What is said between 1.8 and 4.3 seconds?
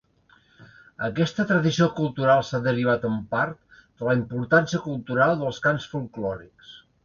cultural s'ha derivat, en part, de la